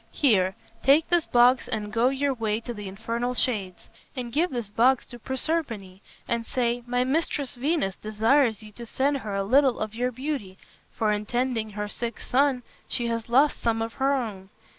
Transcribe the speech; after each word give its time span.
Here, 0.09 0.55
take 0.81 1.07
this 1.09 1.27
box 1.27 1.67
and 1.67 1.93
go 1.93 2.09
your 2.09 2.33
way 2.33 2.59
to 2.61 2.73
the 2.73 2.87
infernal 2.87 3.35
shades, 3.35 3.87
and 4.15 4.33
give 4.33 4.49
this 4.49 4.71
box 4.71 5.05
to 5.05 5.19
Proserpine 5.19 6.01
and 6.27 6.43
say, 6.43 6.81
'My 6.87 7.03
mistress 7.03 7.53
Venus 7.53 7.97
desires 7.97 8.63
you 8.63 8.71
to 8.71 8.87
send 8.87 9.17
her 9.17 9.35
a 9.35 9.43
little 9.43 9.77
of 9.77 9.93
your 9.93 10.11
beauty, 10.11 10.57
for 10.91 11.11
in 11.11 11.27
tending 11.27 11.69
her 11.73 11.87
sick 11.87 12.19
son 12.19 12.63
she 12.87 13.05
has 13.09 13.29
lost 13.29 13.61
some 13.61 13.79
of 13.79 13.93
her 14.01 14.11
own.' 14.15 14.49